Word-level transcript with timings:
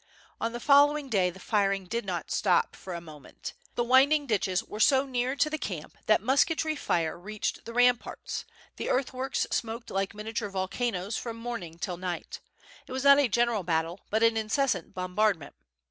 On 0.39 0.51
the 0.51 0.59
following 0.59 1.09
day 1.09 1.29
the 1.29 1.39
firing 1.39 1.85
did 1.85 2.05
not 2.05 2.31
stop 2.31 2.75
for 2.75 2.95
a 2.95 2.99
moment. 2.99 3.53
The 3.75 3.83
winding 3.83 4.25
ditches 4.25 4.63
were 4.63 4.79
so 4.79 5.03
Lear 5.03 5.35
to 5.35 5.47
the 5.47 5.59
camp 5.59 5.95
that 6.07 6.23
musketry 6.23 6.75
fire 6.75 7.19
reached 7.19 7.65
the 7.65 7.73
ramparts; 7.75 8.43
the 8.77 8.89
earthworks 8.89 9.45
smoked 9.51 9.91
like 9.91 10.15
miniature 10.15 10.49
volcanoes 10.49 11.17
from 11.17 11.37
morning 11.37 11.77
till 11.77 11.97
night. 11.97 12.39
It 12.87 12.93
was 12.93 13.03
not 13.03 13.19
a 13.19 13.27
general 13.27 13.61
battle 13.61 13.99
but 14.09 14.23
an 14.23 14.37
incessant 14.37 14.95
bombardment. 14.95 15.53